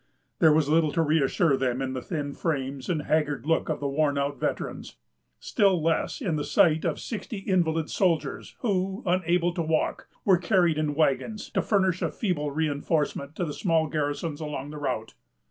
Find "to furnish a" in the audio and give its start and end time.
11.51-12.09